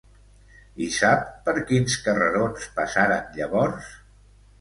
I 0.85 0.85
sap 0.93 1.27
per 1.49 1.53
quins 1.71 1.97
carrerons 2.07 2.65
passaren 2.79 3.29
llavors? 3.37 3.93